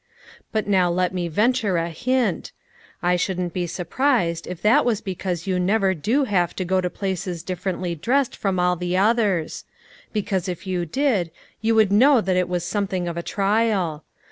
[0.51, 2.51] But now let me venture a hint.
[3.03, 6.89] I shouldn't be surprised if that was because you never do have to go to
[6.89, 9.63] places differently dressed from all the others.
[10.11, 11.29] Because if you did,
[11.61, 14.03] you would know that it was something of a trial.